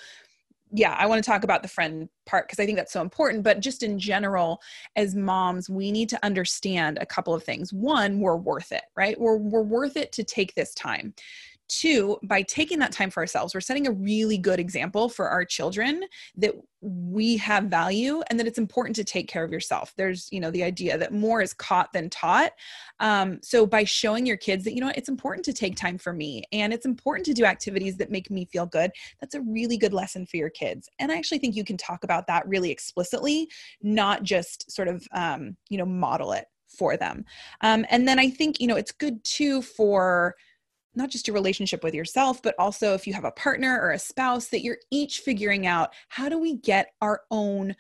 yeah, 0.70 0.94
I 0.98 1.06
want 1.06 1.22
to 1.22 1.28
talk 1.28 1.44
about 1.44 1.62
the 1.62 1.68
friend 1.68 2.08
part 2.26 2.46
because 2.46 2.60
I 2.60 2.66
think 2.66 2.76
that's 2.76 2.92
so 2.92 3.00
important. 3.00 3.42
But 3.42 3.60
just 3.60 3.82
in 3.82 3.98
general, 3.98 4.60
as 4.96 5.14
moms, 5.14 5.70
we 5.70 5.90
need 5.90 6.08
to 6.10 6.24
understand 6.24 6.98
a 7.00 7.06
couple 7.06 7.32
of 7.32 7.42
things. 7.42 7.72
One, 7.72 8.20
we're 8.20 8.36
worth 8.36 8.72
it, 8.72 8.84
right? 8.94 9.18
We're, 9.18 9.36
we're 9.36 9.62
worth 9.62 9.96
it 9.96 10.12
to 10.12 10.24
take 10.24 10.54
this 10.54 10.74
time. 10.74 11.14
Two, 11.68 12.16
by 12.22 12.42
taking 12.42 12.78
that 12.78 12.92
time 12.92 13.10
for 13.10 13.20
ourselves, 13.20 13.54
we're 13.54 13.60
setting 13.60 13.86
a 13.86 13.92
really 13.92 14.38
good 14.38 14.58
example 14.58 15.08
for 15.08 15.28
our 15.28 15.44
children 15.44 16.02
that 16.36 16.54
we 16.80 17.36
have 17.36 17.64
value 17.64 18.22
and 18.30 18.38
that 18.38 18.46
it's 18.46 18.58
important 18.58 18.96
to 18.96 19.04
take 19.04 19.28
care 19.28 19.44
of 19.44 19.52
yourself. 19.52 19.92
There's, 19.96 20.28
you 20.30 20.40
know, 20.40 20.50
the 20.50 20.62
idea 20.62 20.96
that 20.96 21.12
more 21.12 21.42
is 21.42 21.52
caught 21.52 21.92
than 21.92 22.08
taught. 22.08 22.52
Um, 23.00 23.40
so 23.42 23.66
by 23.66 23.84
showing 23.84 24.24
your 24.24 24.36
kids 24.36 24.64
that, 24.64 24.74
you 24.74 24.80
know, 24.80 24.92
it's 24.94 25.08
important 25.08 25.44
to 25.46 25.52
take 25.52 25.76
time 25.76 25.98
for 25.98 26.12
me 26.12 26.44
and 26.52 26.72
it's 26.72 26.86
important 26.86 27.26
to 27.26 27.34
do 27.34 27.44
activities 27.44 27.96
that 27.98 28.10
make 28.10 28.30
me 28.30 28.46
feel 28.46 28.64
good, 28.64 28.90
that's 29.20 29.34
a 29.34 29.42
really 29.42 29.76
good 29.76 29.92
lesson 29.92 30.24
for 30.24 30.38
your 30.38 30.50
kids. 30.50 30.88
And 30.98 31.12
I 31.12 31.16
actually 31.16 31.38
think 31.38 31.54
you 31.54 31.64
can 31.64 31.76
talk 31.76 32.02
about 32.04 32.26
that 32.28 32.48
really 32.48 32.70
explicitly, 32.70 33.48
not 33.82 34.22
just 34.22 34.70
sort 34.70 34.88
of, 34.88 35.06
um, 35.12 35.56
you 35.68 35.76
know, 35.76 35.86
model 35.86 36.32
it 36.32 36.46
for 36.68 36.96
them. 36.96 37.24
Um, 37.62 37.84
and 37.90 38.06
then 38.06 38.18
I 38.18 38.30
think, 38.30 38.60
you 38.60 38.66
know, 38.68 38.76
it's 38.76 38.92
good 38.92 39.22
too 39.24 39.62
for, 39.62 40.34
not 40.98 41.10
just 41.10 41.26
your 41.26 41.34
relationship 41.34 41.82
with 41.82 41.94
yourself, 41.94 42.42
but 42.42 42.54
also 42.58 42.92
if 42.92 43.06
you 43.06 43.14
have 43.14 43.24
a 43.24 43.30
partner 43.30 43.80
or 43.80 43.92
a 43.92 43.98
spouse, 43.98 44.48
that 44.48 44.62
you're 44.62 44.78
each 44.90 45.20
figuring 45.20 45.66
out 45.66 45.94
how 46.08 46.28
do 46.28 46.38
we 46.38 46.56
get 46.56 46.92
our 47.00 47.22
own 47.30 47.74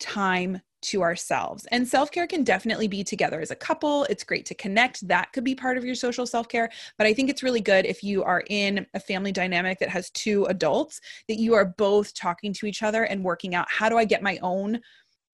time 0.00 0.60
to 0.80 1.02
ourselves. 1.02 1.66
And 1.70 1.86
self 1.86 2.10
care 2.10 2.26
can 2.26 2.44
definitely 2.44 2.88
be 2.88 3.02
together 3.02 3.40
as 3.40 3.50
a 3.50 3.56
couple. 3.56 4.04
It's 4.04 4.24
great 4.24 4.46
to 4.46 4.54
connect. 4.54 5.06
That 5.08 5.32
could 5.32 5.44
be 5.44 5.54
part 5.54 5.76
of 5.76 5.84
your 5.84 5.94
social 5.94 6.26
self 6.26 6.48
care. 6.48 6.70
But 6.98 7.06
I 7.06 7.14
think 7.14 7.30
it's 7.30 7.42
really 7.42 7.60
good 7.60 7.86
if 7.86 8.04
you 8.04 8.22
are 8.22 8.44
in 8.48 8.86
a 8.94 9.00
family 9.00 9.32
dynamic 9.32 9.78
that 9.80 9.88
has 9.88 10.10
two 10.10 10.44
adults, 10.46 11.00
that 11.28 11.38
you 11.38 11.54
are 11.54 11.64
both 11.64 12.14
talking 12.14 12.52
to 12.54 12.66
each 12.66 12.82
other 12.82 13.04
and 13.04 13.24
working 13.24 13.54
out 13.54 13.66
how 13.70 13.88
do 13.88 13.98
I 13.98 14.04
get 14.04 14.22
my 14.22 14.38
own 14.42 14.80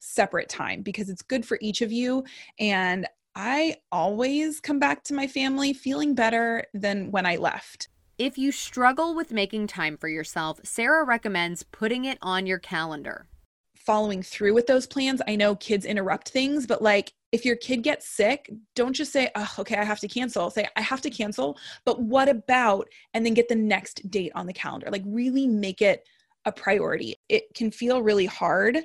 separate 0.00 0.49
time 0.49 0.83
because 0.83 1.09
it's 1.09 1.23
good 1.23 1.47
for 1.47 1.59
each 1.61 1.81
of 1.81 1.90
you. 1.90 2.25
And 2.59 3.07
I 3.36 3.76
always 3.90 4.60
come 4.60 4.78
back 4.78 5.02
to 5.04 5.14
my 5.14 5.26
family 5.26 5.72
feeling 5.72 6.14
better 6.14 6.64
than 6.72 7.10
when 7.10 7.26
I 7.26 7.36
left. 7.36 7.88
If 8.16 8.38
you 8.38 8.52
struggle 8.52 9.16
with 9.16 9.32
making 9.32 9.66
time 9.66 9.96
for 9.96 10.08
yourself, 10.08 10.60
Sarah 10.62 11.04
recommends 11.04 11.64
putting 11.64 12.04
it 12.04 12.18
on 12.22 12.46
your 12.46 12.60
calendar. 12.60 13.26
Following 13.74 14.22
through 14.22 14.54
with 14.54 14.68
those 14.68 14.86
plans, 14.86 15.20
I 15.26 15.34
know 15.34 15.56
kids 15.56 15.84
interrupt 15.84 16.28
things, 16.28 16.64
but 16.64 16.80
like 16.80 17.12
if 17.32 17.44
your 17.44 17.56
kid 17.56 17.82
gets 17.82 18.08
sick, 18.08 18.48
don't 18.76 18.92
just 18.92 19.12
say, 19.12 19.28
oh, 19.34 19.52
okay, 19.58 19.76
I 19.76 19.84
have 19.84 19.98
to 20.00 20.08
cancel. 20.08 20.48
Say, 20.50 20.68
I 20.76 20.80
have 20.80 21.00
to 21.00 21.10
cancel, 21.10 21.58
but 21.84 22.00
what 22.00 22.28
about? 22.28 22.88
And 23.12 23.26
then 23.26 23.34
get 23.34 23.48
the 23.48 23.56
next 23.56 24.08
date 24.08 24.30
on 24.36 24.46
the 24.46 24.52
calendar. 24.52 24.88
Like, 24.92 25.02
really 25.04 25.48
make 25.48 25.82
it 25.82 26.06
a 26.44 26.52
priority. 26.52 27.16
It 27.28 27.52
can 27.52 27.72
feel 27.72 28.00
really 28.00 28.26
hard 28.26 28.78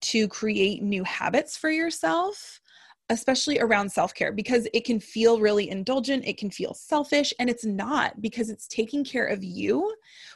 to 0.00 0.28
create 0.28 0.82
new 0.82 1.04
habits 1.04 1.58
for 1.58 1.70
yourself 1.70 2.60
especially 3.10 3.58
around 3.60 3.90
self 3.90 4.14
care, 4.14 4.32
because 4.32 4.66
it 4.72 4.84
can 4.84 5.00
feel 5.00 5.40
really 5.40 5.68
indulgent, 5.68 6.26
it 6.26 6.38
can 6.38 6.50
feel 6.50 6.74
selfish, 6.74 7.32
and 7.38 7.50
it's 7.50 7.64
not 7.64 8.20
because 8.20 8.50
it's 8.50 8.66
taking 8.66 9.04
care 9.04 9.26
of 9.26 9.44
you, 9.44 9.94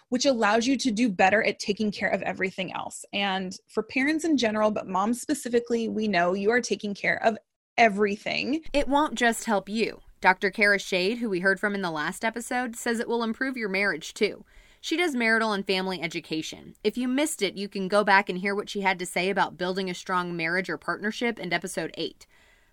which 0.08 0.26
allows 0.26 0.66
you 0.66 0.76
to 0.76 0.90
do 0.90 1.08
better 1.08 1.42
at 1.42 1.58
taking 1.58 1.90
care 1.90 2.10
of 2.10 2.22
everything 2.22 2.72
else. 2.72 3.04
And 3.12 3.56
for 3.68 3.82
parents 3.82 4.24
in 4.24 4.36
general, 4.36 4.70
but 4.70 4.88
moms 4.88 5.20
specifically, 5.20 5.88
we 5.88 6.08
know 6.08 6.34
you 6.34 6.50
are 6.50 6.60
taking 6.60 6.94
care 6.94 7.22
of 7.24 7.38
everything. 7.76 8.62
It 8.72 8.88
won't 8.88 9.14
just 9.14 9.44
help 9.44 9.68
you. 9.68 10.00
Dr. 10.20 10.50
Kara 10.50 10.80
Shade, 10.80 11.18
who 11.18 11.30
we 11.30 11.40
heard 11.40 11.60
from 11.60 11.74
in 11.74 11.82
the 11.82 11.92
last 11.92 12.24
episode, 12.24 12.74
says 12.74 12.98
it 12.98 13.08
will 13.08 13.22
improve 13.22 13.56
your 13.56 13.68
marriage 13.68 14.12
too. 14.14 14.44
She 14.80 14.96
does 14.96 15.14
marital 15.14 15.52
and 15.52 15.66
family 15.66 16.00
education. 16.00 16.74
If 16.84 16.96
you 16.96 17.08
missed 17.08 17.42
it, 17.42 17.56
you 17.56 17.68
can 17.68 17.88
go 17.88 18.04
back 18.04 18.28
and 18.28 18.38
hear 18.38 18.54
what 18.54 18.68
she 18.70 18.80
had 18.80 18.98
to 19.00 19.06
say 19.06 19.28
about 19.28 19.58
building 19.58 19.90
a 19.90 19.94
strong 19.94 20.36
marriage 20.36 20.68
or 20.70 20.76
partnership 20.76 21.38
in 21.38 21.52
episode 21.52 21.92
8. 21.96 22.26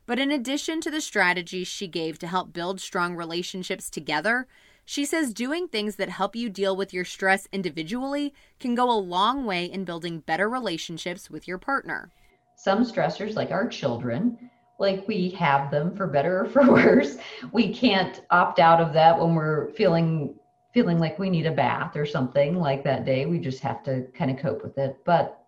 But 0.05 0.19
in 0.19 0.31
addition 0.31 0.81
to 0.81 0.91
the 0.91 1.01
strategies 1.01 1.67
she 1.67 1.87
gave 1.87 2.19
to 2.19 2.27
help 2.27 2.53
build 2.53 2.79
strong 2.79 3.15
relationships 3.15 3.89
together, 3.89 4.47
she 4.85 5.03
says 5.03 5.33
doing 5.33 5.67
things 5.67 5.95
that 5.95 6.09
help 6.09 6.35
you 6.35 6.47
deal 6.49 6.75
with 6.75 6.93
your 6.93 7.05
stress 7.05 7.47
individually 7.51 8.33
can 8.59 8.75
go 8.75 8.89
a 8.91 8.93
long 8.93 9.45
way 9.45 9.65
in 9.65 9.83
building 9.83 10.19
better 10.19 10.47
relationships 10.47 11.29
with 11.29 11.47
your 11.47 11.57
partner. 11.57 12.11
Some 12.55 12.85
stressors, 12.85 13.35
like 13.35 13.49
our 13.49 13.67
children, 13.67 14.51
like 14.77 15.07
we 15.07 15.29
have 15.31 15.71
them 15.71 15.95
for 15.95 16.05
better 16.05 16.41
or 16.41 16.45
for 16.45 16.63
worse. 16.71 17.17
We 17.51 17.73
can't 17.73 18.21
opt 18.29 18.59
out 18.59 18.79
of 18.79 18.93
that 18.93 19.19
when 19.19 19.33
we're 19.33 19.69
feeling 19.71 20.35
feeling 20.71 20.99
like 20.99 21.17
we 21.17 21.29
need 21.29 21.45
a 21.45 21.51
bath 21.51 21.95
or 21.95 22.05
something 22.05 22.59
like 22.59 22.83
that 22.83 23.05
day. 23.05 23.25
We 23.25 23.39
just 23.39 23.61
have 23.61 23.81
to 23.83 24.05
kind 24.13 24.29
of 24.29 24.37
cope 24.37 24.61
with 24.61 24.77
it. 24.77 24.97
But 25.05 25.41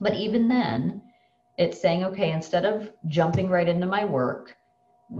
but 0.00 0.14
even 0.14 0.48
then, 0.48 1.00
it's 1.56 1.80
saying, 1.80 2.04
okay, 2.04 2.32
instead 2.32 2.64
of 2.64 2.90
jumping 3.06 3.48
right 3.48 3.68
into 3.68 3.86
my 3.86 4.04
work 4.04 4.56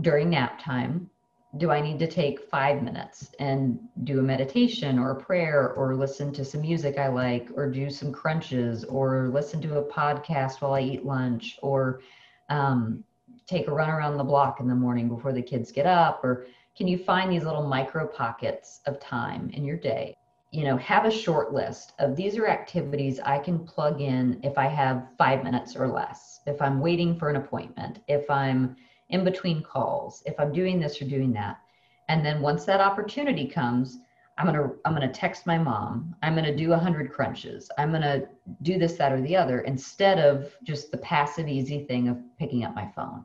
during 0.00 0.30
nap 0.30 0.60
time, 0.62 1.10
do 1.58 1.70
I 1.70 1.80
need 1.80 2.00
to 2.00 2.08
take 2.08 2.48
five 2.50 2.82
minutes 2.82 3.30
and 3.38 3.78
do 4.02 4.18
a 4.18 4.22
meditation 4.22 4.98
or 4.98 5.12
a 5.12 5.20
prayer 5.20 5.72
or 5.74 5.94
listen 5.94 6.32
to 6.32 6.44
some 6.44 6.62
music 6.62 6.98
I 6.98 7.08
like 7.08 7.48
or 7.54 7.70
do 7.70 7.90
some 7.90 8.12
crunches 8.12 8.82
or 8.84 9.28
listen 9.28 9.62
to 9.62 9.78
a 9.78 9.84
podcast 9.84 10.60
while 10.60 10.74
I 10.74 10.80
eat 10.80 11.04
lunch 11.04 11.58
or 11.62 12.00
um, 12.48 13.04
take 13.46 13.68
a 13.68 13.72
run 13.72 13.90
around 13.90 14.16
the 14.16 14.24
block 14.24 14.58
in 14.58 14.66
the 14.66 14.74
morning 14.74 15.08
before 15.08 15.32
the 15.32 15.42
kids 15.42 15.70
get 15.70 15.86
up? 15.86 16.24
Or 16.24 16.46
can 16.76 16.88
you 16.88 16.98
find 16.98 17.30
these 17.30 17.44
little 17.44 17.68
micro 17.68 18.06
pockets 18.06 18.80
of 18.86 18.98
time 18.98 19.50
in 19.50 19.64
your 19.64 19.76
day? 19.76 20.16
You 20.54 20.62
know, 20.62 20.76
have 20.76 21.04
a 21.04 21.10
short 21.10 21.52
list 21.52 21.94
of 21.98 22.14
these 22.14 22.38
are 22.38 22.46
activities 22.46 23.18
I 23.18 23.40
can 23.40 23.66
plug 23.66 24.00
in 24.00 24.38
if 24.44 24.56
I 24.56 24.68
have 24.68 25.08
five 25.18 25.42
minutes 25.42 25.74
or 25.74 25.88
less, 25.88 26.42
if 26.46 26.62
I'm 26.62 26.78
waiting 26.78 27.18
for 27.18 27.28
an 27.28 27.34
appointment, 27.34 27.98
if 28.06 28.30
I'm 28.30 28.76
in 29.08 29.24
between 29.24 29.64
calls, 29.64 30.22
if 30.26 30.38
I'm 30.38 30.52
doing 30.52 30.78
this 30.78 31.02
or 31.02 31.06
doing 31.06 31.32
that. 31.32 31.58
And 32.08 32.24
then 32.24 32.40
once 32.40 32.64
that 32.66 32.80
opportunity 32.80 33.48
comes, 33.48 33.98
I'm 34.38 34.46
gonna 34.46 34.70
I'm 34.84 34.94
gonna 34.94 35.12
text 35.12 35.44
my 35.44 35.58
mom. 35.58 36.14
I'm 36.22 36.36
gonna 36.36 36.54
do 36.54 36.72
a 36.72 36.78
hundred 36.78 37.10
crunches. 37.10 37.68
I'm 37.76 37.90
gonna 37.90 38.28
do 38.62 38.78
this, 38.78 38.92
that, 38.98 39.10
or 39.10 39.20
the 39.22 39.34
other 39.34 39.62
instead 39.62 40.20
of 40.20 40.54
just 40.62 40.92
the 40.92 40.98
passive, 40.98 41.48
easy 41.48 41.84
thing 41.84 42.06
of 42.06 42.22
picking 42.38 42.62
up 42.62 42.76
my 42.76 42.86
phone. 42.94 43.24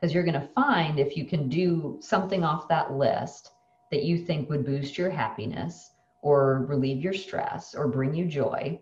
Because 0.00 0.14
you're 0.14 0.24
gonna 0.24 0.48
find 0.54 0.98
if 0.98 1.18
you 1.18 1.26
can 1.26 1.50
do 1.50 1.98
something 2.00 2.44
off 2.44 2.66
that 2.68 2.94
list 2.94 3.50
that 3.90 4.04
you 4.04 4.16
think 4.16 4.48
would 4.48 4.64
boost 4.64 4.96
your 4.96 5.10
happiness 5.10 5.90
or 6.22 6.64
relieve 6.66 7.02
your 7.02 7.14
stress 7.14 7.74
or 7.74 7.88
bring 7.88 8.14
you 8.14 8.26
joy, 8.26 8.78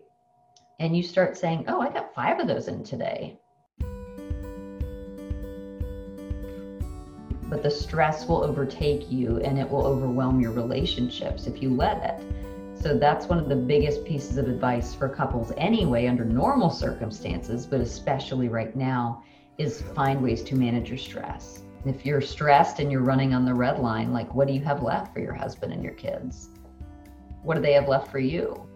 and 0.79 0.95
you 0.95 1.03
start 1.03 1.37
saying, 1.37 1.65
"Oh, 1.67 1.81
I 1.81 1.89
got 1.89 2.13
five 2.13 2.39
of 2.39 2.47
those 2.47 2.67
in 2.67 2.83
today. 2.83 3.39
but 7.49 7.61
the 7.63 7.69
stress 7.69 8.27
will 8.27 8.43
overtake 8.43 9.11
you 9.11 9.37
and 9.37 9.59
it 9.59 9.69
will 9.69 9.85
overwhelm 9.85 10.39
your 10.39 10.51
relationships 10.51 11.47
if 11.47 11.61
you 11.61 11.69
let 11.69 12.03
it. 12.03 12.81
So 12.81 12.97
that's 12.97 13.27
one 13.27 13.39
of 13.39 13.49
the 13.49 13.55
biggest 13.55 14.03
pieces 14.03 14.37
of 14.37 14.47
advice 14.47 14.93
for 14.93 15.07
couples 15.07 15.51
anyway 15.57 16.07
under 16.07 16.25
normal 16.25 16.69
circumstances, 16.69 17.65
but 17.65 17.81
especially 17.81 18.49
right 18.49 18.75
now 18.75 19.23
is 19.57 19.81
find 19.93 20.21
ways 20.21 20.43
to 20.43 20.55
manage 20.55 20.89
your 20.89 20.97
stress. 20.97 21.61
If 21.85 22.05
you're 22.05 22.21
stressed 22.21 22.79
and 22.79 22.91
you're 22.91 23.01
running 23.01 23.33
on 23.33 23.45
the 23.45 23.53
red 23.53 23.79
line, 23.79 24.11
like 24.11 24.33
what 24.33 24.47
do 24.47 24.53
you 24.53 24.61
have 24.61 24.83
left 24.83 25.13
for 25.13 25.19
your 25.19 25.33
husband 25.33 25.71
and 25.71 25.83
your 25.83 25.93
kids? 25.93 26.49
What 27.45 27.55
do 27.55 27.61
they 27.61 27.73
have 27.73 27.87
left 27.87 28.11
for 28.11 28.17
you? 28.17 28.67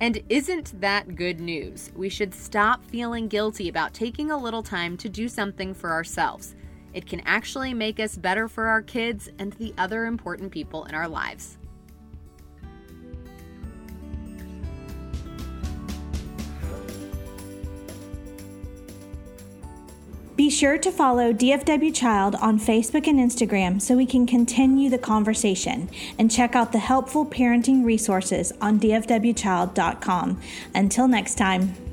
And 0.00 0.22
isn't 0.28 0.80
that 0.80 1.16
good 1.16 1.40
news? 1.40 1.90
We 1.96 2.08
should 2.08 2.32
stop 2.32 2.84
feeling 2.84 3.26
guilty 3.28 3.68
about 3.68 3.94
taking 3.94 4.30
a 4.30 4.36
little 4.36 4.62
time 4.62 4.96
to 4.98 5.08
do 5.08 5.28
something 5.28 5.74
for 5.74 5.90
ourselves. 5.90 6.54
It 6.92 7.06
can 7.06 7.20
actually 7.20 7.74
make 7.74 7.98
us 7.98 8.16
better 8.16 8.46
for 8.46 8.66
our 8.66 8.82
kids 8.82 9.28
and 9.38 9.54
the 9.54 9.74
other 9.76 10.04
important 10.06 10.52
people 10.52 10.84
in 10.84 10.94
our 10.94 11.08
lives. 11.08 11.57
Be 20.48 20.54
sure 20.54 20.78
to 20.78 20.90
follow 20.90 21.30
DFW 21.30 21.94
Child 21.94 22.34
on 22.36 22.58
Facebook 22.58 23.06
and 23.06 23.18
Instagram 23.18 23.82
so 23.82 23.94
we 23.94 24.06
can 24.06 24.26
continue 24.26 24.88
the 24.88 24.96
conversation 24.96 25.90
and 26.18 26.30
check 26.30 26.56
out 26.56 26.72
the 26.72 26.78
helpful 26.78 27.26
parenting 27.26 27.84
resources 27.84 28.50
on 28.58 28.80
dfwchild.com. 28.80 30.40
Until 30.74 31.06
next 31.06 31.34
time. 31.34 31.87